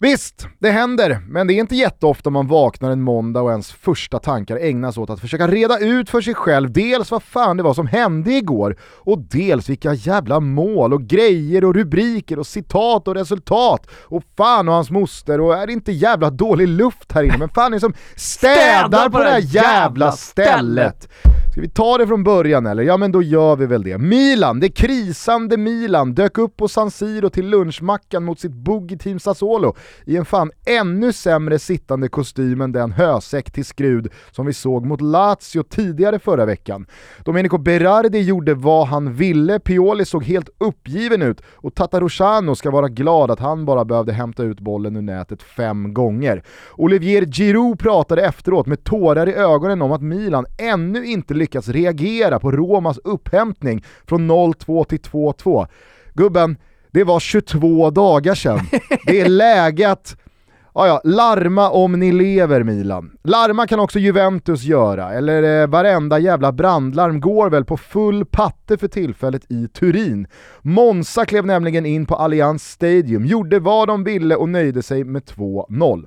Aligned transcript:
Visst, 0.00 0.46
det 0.58 0.70
händer, 0.70 1.20
men 1.28 1.46
det 1.46 1.52
är 1.52 1.60
inte 1.60 1.76
jätteofta 1.76 2.30
man 2.30 2.46
vaknar 2.46 2.90
en 2.90 3.02
måndag 3.02 3.40
och 3.40 3.50
ens 3.50 3.72
första 3.72 4.18
tankar 4.18 4.56
ägnas 4.56 4.98
åt 4.98 5.10
att 5.10 5.20
försöka 5.20 5.48
reda 5.48 5.78
ut 5.78 6.10
för 6.10 6.20
sig 6.20 6.34
själv 6.34 6.72
dels 6.72 7.10
vad 7.10 7.22
fan 7.22 7.56
det 7.56 7.62
var 7.62 7.74
som 7.74 7.86
hände 7.86 8.32
igår 8.32 8.76
och 8.82 9.18
dels 9.18 9.68
vilka 9.68 9.94
jävla 9.94 10.40
mål 10.40 10.92
och 10.92 11.02
grejer 11.02 11.64
och 11.64 11.74
rubriker 11.74 12.38
och 12.38 12.46
citat 12.46 13.08
och 13.08 13.14
resultat 13.14 13.86
och 13.90 14.22
fan 14.36 14.68
och 14.68 14.74
hans 14.74 14.90
moster 14.90 15.40
och 15.40 15.54
är 15.54 15.66
det 15.66 15.72
inte 15.72 15.92
jävla 15.92 16.30
dålig 16.30 16.68
luft 16.68 17.12
här 17.12 17.22
inne? 17.22 17.38
Men 17.38 17.48
fan 17.48 17.72
är 17.72 17.76
det 17.76 17.80
som 17.80 17.94
städar, 18.16 18.88
städar 18.88 19.10
på 19.10 19.18
det 19.18 19.30
här 19.30 19.40
jävla 19.40 20.12
stället? 20.12 21.02
stället. 21.02 21.25
Ska 21.56 21.60
vi 21.62 21.68
ta 21.68 21.98
det 21.98 22.06
från 22.06 22.24
början 22.24 22.66
eller? 22.66 22.82
Ja 22.82 22.96
men 22.96 23.12
då 23.12 23.22
gör 23.22 23.56
vi 23.56 23.66
väl 23.66 23.82
det. 23.82 23.98
Milan, 23.98 24.60
det 24.60 24.68
krisande 24.68 25.56
Milan, 25.56 26.14
dök 26.14 26.38
upp 26.38 26.56
på 26.56 26.68
San 26.68 26.90
Siro 26.90 27.28
till 27.28 27.48
lunchmackan 27.48 28.24
mot 28.24 28.40
sitt 28.40 28.52
boogie-team 28.52 29.18
Sassuolo 29.18 29.74
i 30.04 30.16
en 30.16 30.24
fan 30.24 30.50
ännu 30.66 31.12
sämre 31.12 31.58
sittande 31.58 32.08
kostym 32.08 32.60
än 32.60 32.72
den 32.72 32.92
hösäck 32.92 33.50
till 33.50 33.64
skrud 33.64 34.08
som 34.30 34.46
vi 34.46 34.52
såg 34.52 34.86
mot 34.86 35.00
Lazio 35.00 35.62
tidigare 35.68 36.18
förra 36.18 36.46
veckan. 36.46 36.86
Domenico 37.24 37.58
Berardi 37.58 38.20
gjorde 38.20 38.54
vad 38.54 38.86
han 38.86 39.14
ville, 39.14 39.58
Pioli 39.58 40.04
såg 40.04 40.24
helt 40.24 40.48
uppgiven 40.58 41.22
ut 41.22 41.42
och 41.46 41.74
Tatarusano 41.74 42.54
ska 42.54 42.70
vara 42.70 42.88
glad 42.88 43.30
att 43.30 43.40
han 43.40 43.64
bara 43.64 43.84
behövde 43.84 44.12
hämta 44.12 44.42
ut 44.42 44.60
bollen 44.60 44.96
ur 44.96 45.02
nätet 45.02 45.42
fem 45.42 45.94
gånger. 45.94 46.42
Olivier 46.72 47.24
Giroud 47.24 47.78
pratade 47.78 48.22
efteråt 48.22 48.66
med 48.66 48.84
tårar 48.84 49.28
i 49.28 49.34
ögonen 49.34 49.82
om 49.82 49.92
att 49.92 50.02
Milan 50.02 50.46
ännu 50.58 51.06
inte 51.06 51.34
lyckats 51.46 51.68
reagera 51.68 52.38
på 52.38 52.50
Romas 52.50 52.98
upphämtning 53.04 53.84
från 54.06 54.30
0-2 54.30 54.84
till 54.84 55.00
2-2. 55.00 55.66
Gubben, 56.14 56.56
det 56.90 57.04
var 57.04 57.20
22 57.20 57.90
dagar 57.90 58.34
sedan. 58.34 58.60
Det 59.06 59.20
är 59.20 59.28
läge 59.44 59.90
att 59.90 60.16
Ja, 60.78 60.86
ja, 60.86 61.00
larma 61.04 61.70
om 61.70 61.92
ni 61.92 62.12
lever 62.12 62.62
Milan. 62.62 63.10
Larma 63.24 63.66
kan 63.66 63.80
också 63.80 63.98
Juventus 63.98 64.62
göra, 64.62 65.12
eller 65.12 65.62
eh, 65.62 65.66
varenda 65.66 66.18
jävla 66.18 66.52
brandlarm 66.52 67.20
går 67.20 67.50
väl 67.50 67.64
på 67.64 67.76
full 67.76 68.24
patte 68.24 68.76
för 68.76 68.88
tillfället 68.88 69.42
i 69.48 69.68
Turin. 69.68 70.26
Monza 70.62 71.24
klev 71.24 71.46
nämligen 71.46 71.86
in 71.86 72.06
på 72.06 72.14
Allianz 72.14 72.62
Stadium, 72.70 73.24
gjorde 73.24 73.58
vad 73.58 73.88
de 73.88 74.04
ville 74.04 74.36
och 74.36 74.48
nöjde 74.48 74.82
sig 74.82 75.04
med 75.04 75.22
2-0. 75.22 76.06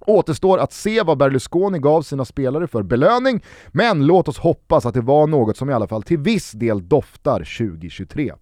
Återstår 0.00 0.58
att 0.58 0.72
se 0.72 1.02
vad 1.02 1.18
Berlusconi 1.18 1.78
gav 1.78 2.02
sina 2.02 2.24
spelare 2.24 2.66
för 2.66 2.82
belöning, 2.82 3.42
men 3.68 4.06
låt 4.06 4.28
oss 4.28 4.38
hoppas 4.38 4.86
att 4.86 4.94
det 4.94 5.00
var 5.00 5.26
något 5.26 5.56
som 5.56 5.70
i 5.70 5.72
alla 5.72 5.86
fall 5.86 6.02
till 6.02 6.18
viss 6.18 6.52
del 6.52 6.88
doftar 6.88 7.38
2023. 7.38 8.32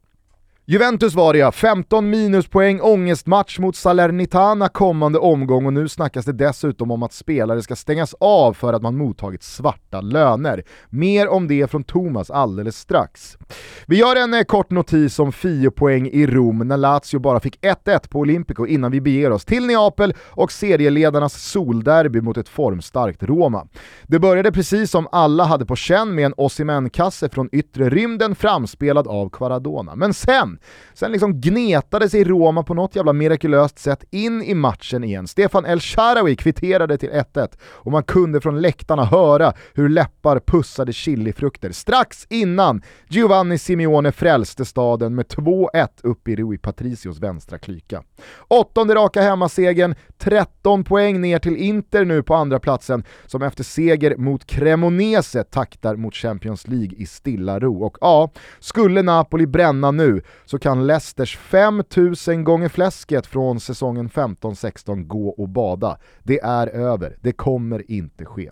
Juventus 0.66 1.14
var 1.14 1.32
det 1.32 1.38
ja, 1.38 1.52
15 1.52 2.10
minuspoäng, 2.10 2.80
ångestmatch 2.80 3.58
mot 3.58 3.76
Salernitana 3.76 4.68
kommande 4.68 5.18
omgång 5.18 5.66
och 5.66 5.72
nu 5.72 5.88
snackas 5.88 6.24
det 6.24 6.32
dessutom 6.32 6.90
om 6.90 7.02
att 7.02 7.12
spelare 7.12 7.62
ska 7.62 7.76
stängas 7.76 8.14
av 8.20 8.52
för 8.52 8.72
att 8.72 8.82
man 8.82 8.96
mottagit 8.96 9.42
svarta 9.42 10.00
löner. 10.00 10.64
Mer 10.88 11.28
om 11.28 11.48
det 11.48 11.70
från 11.70 11.84
Thomas 11.84 12.30
alldeles 12.30 12.76
strax. 12.76 13.38
Vi 13.86 13.96
gör 13.96 14.16
en 14.16 14.34
eh, 14.34 14.42
kort 14.42 14.70
notis 14.70 15.18
om 15.18 15.32
10 15.32 15.70
poäng 15.70 16.08
i 16.08 16.26
Rom 16.26 16.58
när 16.58 16.76
Lazio 16.76 17.18
bara 17.18 17.40
fick 17.40 17.60
1-1 17.60 18.08
på 18.08 18.18
Olympico 18.18 18.66
innan 18.66 18.90
vi 18.90 19.00
beger 19.00 19.30
oss 19.30 19.44
till 19.44 19.66
Neapel 19.66 20.14
och 20.18 20.52
serieledarnas 20.52 21.42
solderby 21.42 22.20
mot 22.20 22.36
ett 22.36 22.48
formstarkt 22.48 23.22
Roma. 23.22 23.66
Det 24.02 24.18
började 24.18 24.52
precis 24.52 24.90
som 24.90 25.08
alla 25.12 25.44
hade 25.44 25.66
på 25.66 25.76
känn 25.76 26.14
med 26.14 26.26
en 26.26 26.34
Osimhen-kasse 26.36 27.28
från 27.28 27.48
yttre 27.52 27.90
rymden 27.90 28.34
framspelad 28.34 29.08
av 29.08 29.30
Quaradona. 29.30 29.94
Men 29.96 30.14
sen 30.14 30.51
sen, 30.94 31.12
liksom 31.12 31.40
gnetade 31.40 32.08
sig 32.08 32.24
Roma 32.24 32.62
på 32.62 32.74
något 32.74 32.96
jävla 32.96 33.12
mirakulöst 33.12 33.78
sätt 33.78 34.04
in 34.10 34.42
i 34.42 34.54
matchen 34.54 35.04
igen. 35.04 35.26
Stefan 35.26 35.64
El 35.64 35.80
Sharawi 35.80 36.36
kvitterade 36.36 36.98
till 36.98 37.10
1-1 37.10 37.48
och 37.62 37.92
man 37.92 38.02
kunde 38.02 38.40
från 38.40 38.60
läktarna 38.60 39.04
höra 39.04 39.52
hur 39.74 39.88
läppar 39.88 40.40
pussade 40.40 40.92
chilifrukter 40.92 41.72
strax 41.72 42.26
innan 42.30 42.82
Giovanni 43.08 43.58
Simeone 43.58 44.12
frälste 44.12 44.64
staden 44.64 45.14
med 45.14 45.26
2-1 45.26 45.88
upp 46.02 46.28
i 46.28 46.36
Rui 46.36 46.58
Patricios 46.58 47.18
vänstra 47.20 47.58
klyka. 47.58 48.02
Åttonde 48.48 48.94
raka 48.94 49.22
hemmasegern, 49.22 49.94
13 50.18 50.84
poäng 50.84 51.20
ner 51.20 51.38
till 51.38 51.56
Inter 51.56 52.04
nu 52.04 52.22
på 52.22 52.34
andra 52.34 52.58
platsen 52.60 53.04
som 53.26 53.42
efter 53.42 53.64
seger 53.64 54.16
mot 54.16 54.46
Cremonese 54.46 55.44
taktar 55.44 55.96
mot 55.96 56.14
Champions 56.14 56.68
League 56.68 56.96
i 56.96 57.06
stilla 57.06 57.60
ro. 57.60 57.84
Och 57.84 57.96
ja, 58.00 58.30
skulle 58.60 59.02
Napoli 59.02 59.46
bränna 59.46 59.90
nu 59.90 60.22
så 60.44 60.58
kan 60.58 60.86
Leicesters 60.86 61.36
5000 61.36 62.44
gånger 62.44 62.68
fläsket 62.68 63.26
från 63.26 63.60
säsongen 63.60 64.08
15-16 64.08 65.04
gå 65.04 65.28
och 65.28 65.48
bada. 65.48 65.98
Det 66.22 66.40
är 66.40 66.66
över, 66.66 67.16
det 67.20 67.32
kommer 67.32 67.90
inte 67.90 68.24
ske. 68.24 68.50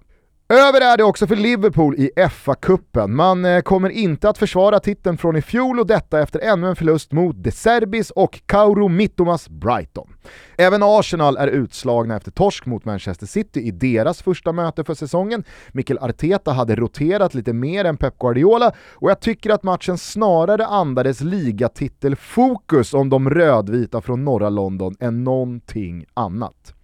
Över 0.52 0.80
är 0.80 0.96
det 0.96 1.04
också 1.04 1.26
för 1.26 1.36
Liverpool 1.36 1.94
i 1.94 2.10
FA-cupen. 2.16 3.06
Man 3.06 3.44
eh, 3.44 3.60
kommer 3.60 3.90
inte 3.90 4.28
att 4.28 4.38
försvara 4.38 4.80
titeln 4.80 5.18
från 5.18 5.36
i 5.36 5.42
fjol 5.42 5.80
och 5.80 5.86
detta 5.86 6.20
efter 6.20 6.40
ännu 6.40 6.68
en 6.68 6.76
förlust 6.76 7.12
mot 7.12 7.42
De 7.42 7.50
Serbis 7.50 8.10
och 8.10 8.40
Kauro 8.46 8.88
Mittomas 8.88 9.48
Brighton. 9.48 10.08
Även 10.56 10.82
Arsenal 10.82 11.36
är 11.36 11.48
utslagna 11.48 12.16
efter 12.16 12.30
torsk 12.30 12.66
mot 12.66 12.84
Manchester 12.84 13.26
City 13.26 13.60
i 13.60 13.70
deras 13.70 14.22
första 14.22 14.52
möte 14.52 14.84
för 14.84 14.94
säsongen. 14.94 15.44
Mikel 15.72 15.98
Arteta 15.98 16.52
hade 16.52 16.76
roterat 16.76 17.34
lite 17.34 17.52
mer 17.52 17.84
än 17.84 17.96
Pep 17.96 18.18
Guardiola 18.18 18.72
och 18.94 19.10
jag 19.10 19.20
tycker 19.20 19.50
att 19.50 19.62
matchen 19.62 19.98
snarare 19.98 20.66
andades 20.66 21.20
ligatitelfokus 21.20 22.94
om 22.94 23.08
de 23.08 23.30
rödvita 23.30 24.00
från 24.00 24.24
norra 24.24 24.48
London 24.48 24.96
än 25.00 25.24
någonting 25.24 26.04
annat. 26.14 26.74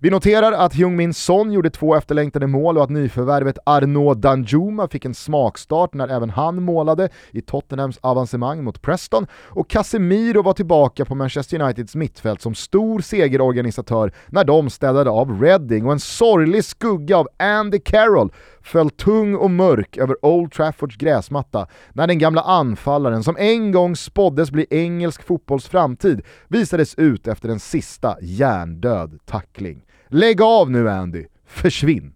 Vi 0.00 0.10
noterar 0.10 0.52
att 0.52 0.74
Heung-Min 0.74 1.14
Son 1.14 1.52
gjorde 1.52 1.70
två 1.70 1.94
efterlängtade 1.94 2.46
mål 2.46 2.78
och 2.78 2.84
att 2.84 2.90
nyförvärvet 2.90 3.58
Arnaud 3.66 4.18
Danjuma 4.18 4.88
fick 4.88 5.04
en 5.04 5.14
smakstart 5.14 5.94
när 5.94 6.08
även 6.08 6.30
han 6.30 6.62
målade 6.62 7.08
i 7.30 7.40
Tottenhams 7.40 7.98
avancemang 8.00 8.64
mot 8.64 8.82
Preston. 8.82 9.26
Och 9.48 9.70
Casemiro 9.70 10.42
var 10.42 10.52
tillbaka 10.52 11.04
på 11.04 11.14
Manchester 11.14 11.60
Uniteds 11.62 11.94
mittfält 11.94 12.40
som 12.40 12.54
stor 12.54 13.00
segerorganisatör 13.00 14.12
när 14.28 14.44
de 14.44 14.70
städade 14.70 15.10
av 15.10 15.42
Reading. 15.42 15.86
Och 15.86 15.92
en 15.92 16.00
sorglig 16.00 16.64
skugga 16.64 17.16
av 17.16 17.28
Andy 17.36 17.78
Carroll 17.78 18.32
föll 18.62 18.90
tung 18.90 19.34
och 19.34 19.50
mörk 19.50 19.96
över 19.96 20.24
Old 20.24 20.52
Traffords 20.52 20.96
gräsmatta 20.96 21.66
när 21.92 22.06
den 22.06 22.18
gamla 22.18 22.40
anfallaren 22.40 23.24
som 23.24 23.36
en 23.36 23.72
gång 23.72 23.96
spåddes 23.96 24.50
bli 24.50 24.66
engelsk 24.70 25.22
fotbolls 25.22 25.68
framtid 25.68 26.22
visades 26.48 26.94
ut 26.94 27.26
efter 27.26 27.48
en 27.48 27.60
sista 27.60 28.16
hjärndöd 28.22 29.18
tackling. 29.26 29.84
Lägg 30.08 30.42
av 30.42 30.70
nu 30.70 30.90
Andy, 30.90 31.26
försvinn! 31.46 32.14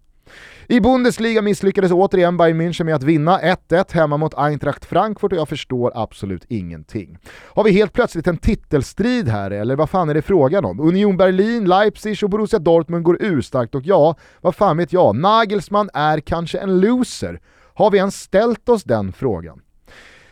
I 0.68 0.80
Bundesliga 0.80 1.42
misslyckades 1.42 1.92
återigen 1.92 2.36
Bayern 2.36 2.60
München 2.60 2.84
med 2.84 2.94
att 2.94 3.02
vinna 3.02 3.40
1-1 3.40 3.92
hemma 3.92 4.16
mot 4.16 4.34
Eintracht 4.34 4.84
Frankfurt 4.84 5.32
och 5.32 5.38
jag 5.38 5.48
förstår 5.48 5.92
absolut 5.94 6.44
ingenting. 6.48 7.18
Har 7.54 7.64
vi 7.64 7.70
helt 7.70 7.92
plötsligt 7.92 8.26
en 8.26 8.36
titelstrid 8.36 9.28
här 9.28 9.50
eller 9.50 9.76
vad 9.76 9.90
fan 9.90 10.08
är 10.08 10.14
det 10.14 10.22
frågan 10.22 10.64
om? 10.64 10.80
Union 10.80 11.16
Berlin, 11.16 11.64
Leipzig 11.64 12.24
och 12.24 12.30
Borussia 12.30 12.58
Dortmund 12.58 13.04
går 13.04 13.18
urstarkt 13.20 13.74
och 13.74 13.82
ja, 13.84 14.16
vad 14.40 14.54
fan 14.54 14.76
vet 14.76 14.92
jag, 14.92 15.16
Nagelsmann 15.16 15.90
är 15.94 16.20
kanske 16.20 16.58
en 16.58 16.80
loser. 16.80 17.40
Har 17.74 17.90
vi 17.90 17.98
ens 17.98 18.20
ställt 18.20 18.68
oss 18.68 18.84
den 18.84 19.12
frågan? 19.12 19.60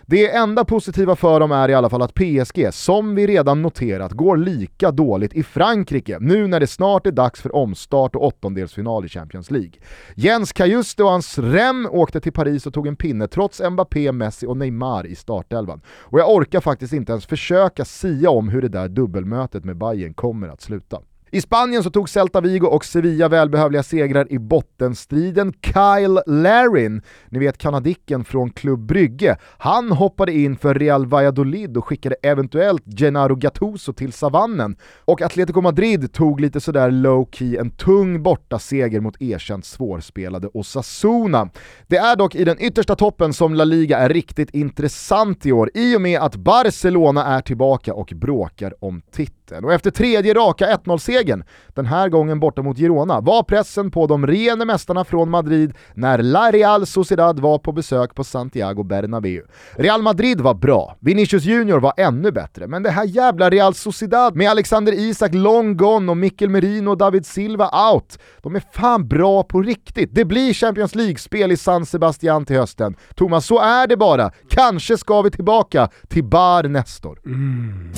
Det 0.06 0.31
enda 0.31 0.65
positiva 0.65 1.16
för 1.16 1.41
dem 1.41 1.53
är 1.53 1.69
i 1.69 1.75
alla 1.75 1.91
fall 1.91 2.03
att 2.03 2.15
PSG, 2.15 2.75
som 2.75 3.15
vi 3.15 3.26
redan 3.26 3.62
noterat, 3.62 4.12
går 4.12 4.37
lika 4.37 4.91
dåligt 4.91 5.34
i 5.34 5.42
Frankrike 5.42 6.19
nu 6.20 6.47
när 6.47 6.60
det 6.60 6.66
snart 6.66 7.06
är 7.06 7.10
dags 7.10 7.41
för 7.41 7.56
omstart 7.56 8.16
och 8.16 8.25
åttondelsfinal 8.25 9.04
i 9.04 9.09
Champions 9.09 9.50
League. 9.50 9.72
Jens 10.15 10.53
Kajuste 10.53 11.03
och 11.03 11.10
hans 11.10 11.38
Rem 11.38 11.88
åkte 11.91 12.20
till 12.20 12.32
Paris 12.32 12.66
och 12.66 12.75
tog 12.75 12.87
en 12.87 12.97
pinne 12.97 13.28
trots 13.28 13.60
Mbappé, 13.70 14.12
Messi 14.12 14.47
och 14.47 14.56
Neymar 14.56 15.06
i 15.06 15.15
startelvan. 15.15 15.81
Och 15.88 16.21
jag 16.21 16.31
orkar 16.31 16.60
faktiskt 16.60 16.92
inte 16.92 17.12
ens 17.12 17.26
försöka 17.26 17.84
sia 17.84 18.31
om 18.31 18.48
hur 18.48 18.62
det 18.62 18.69
där 18.69 18.88
dubbelmötet 18.88 19.65
med 19.65 19.76
Bayern 19.76 20.15
kommer 20.15 20.48
att 20.48 20.60
sluta. 20.60 21.00
I 21.34 21.41
Spanien 21.41 21.83
så 21.83 21.91
tog 21.91 22.09
Celta 22.09 22.41
Vigo 22.41 22.66
och 22.66 22.84
Sevilla 22.84 23.28
välbehövliga 23.28 23.83
segrar 23.83 24.33
i 24.33 24.39
bottenstriden. 24.39 25.53
Kyle 25.63 26.22
Larin, 26.27 27.03
ni 27.28 27.39
vet 27.39 27.59
kanadicken 27.59 28.25
från 28.25 28.51
Club 28.51 28.86
Brygge, 28.86 29.36
han 29.59 29.92
hoppade 29.92 30.33
in 30.33 30.57
för 30.57 30.75
Real 30.75 31.07
Valladolid 31.07 31.77
och 31.77 31.84
skickade 31.84 32.16
eventuellt 32.22 32.83
Gennaro 32.98 33.34
Gattuso 33.34 33.92
till 33.92 34.13
savannen. 34.13 34.77
Och 35.04 35.22
Atletico 35.22 35.60
Madrid 35.60 36.13
tog 36.13 36.41
lite 36.41 36.60
sådär 36.60 36.91
low-key 36.91 37.60
en 37.60 37.71
tung 37.71 38.22
borta 38.22 38.59
seger 38.59 39.01
mot 39.01 39.22
erkänt 39.22 39.65
svårspelade 39.65 40.48
Osasuna. 40.54 41.51
Det 41.86 41.97
är 41.97 42.16
dock 42.16 42.34
i 42.34 42.45
den 42.45 42.60
yttersta 42.60 42.97
toppen 42.97 43.33
som 43.33 43.54
La 43.54 43.65
Liga 43.65 43.98
är 43.98 44.09
riktigt 44.09 44.51
intressant 44.51 45.47
i 45.47 45.53
år, 45.53 45.71
i 45.75 45.97
och 45.97 46.01
med 46.01 46.21
att 46.21 46.36
Barcelona 46.36 47.25
är 47.25 47.41
tillbaka 47.41 47.95
och 47.95 48.13
bråkar 48.15 48.75
om 48.84 49.03
titeln 49.13 49.44
titeln. 49.45 49.65
och 49.65 49.73
efter 49.73 49.91
tredje 49.91 50.35
raka 50.35 50.77
1-0-segern, 50.77 51.45
den 51.75 51.87
här 51.87 52.09
gången 52.09 52.41
borta 52.41 52.63
mot 52.63 52.79
Girona, 52.79 53.21
var 53.21 53.43
pressen 53.43 53.91
på 53.91 54.07
de 54.07 54.27
regerande 54.27 54.65
mästarna 54.65 55.05
från 55.05 55.31
Madrid 55.31 55.75
när 55.95 56.19
La 56.19 56.51
Real 56.51 56.87
Sociedad 56.87 57.41
var 57.41 57.59
på 57.59 57.73
besök 57.73 58.15
på 58.15 58.25
Santiago 58.25 58.83
Bernabéu. 58.83 59.43
Real 59.77 60.03
Madrid 60.03 60.41
var 60.41 60.55
bra, 60.55 60.97
Vinicius 61.01 61.45
Junior 61.45 61.81
var 61.81 61.93
ännu 61.97 62.33
bättre, 62.33 62.67
men 62.67 62.83
det 62.83 62.91
här 62.91 63.05
jävla 63.05 63.51
Real 63.51 63.75
Sociedad 63.75 64.37
med 64.37 64.51
Alexander 64.51 64.93
Isak 64.93 65.35
long 65.35 65.77
gone 65.77 66.11
och 66.11 66.17
Mikkel 66.17 66.51
Merino 66.51 66.91
och 66.91 66.99
David 66.99 67.27
Silva 67.27 67.93
out, 67.93 68.19
de 68.43 68.57
är 68.57 68.63
fan 68.73 69.09
bra 69.09 69.43
på 69.43 69.63
riktigt. 69.63 70.11
Det 70.13 70.25
blir 70.25 70.55
Champions 70.55 70.95
League-spel 70.95 71.53
i 71.53 71.57
San 71.57 71.87
Sebastian 71.87 72.45
till 72.45 72.57
hösten. 72.57 72.97
Thomas, 73.15 73.47
så 73.47 73.59
är 73.61 73.87
det 73.87 73.97
bara. 73.97 74.31
Kanske 74.51 74.99
ska 74.99 75.23
vi 75.23 75.31
tillbaka 75.31 75.89
till 76.09 76.25
Bar 76.25 76.63
Nestor. 76.63 77.19
Mm. 77.27 77.93